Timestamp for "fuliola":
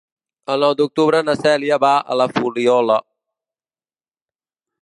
2.39-2.99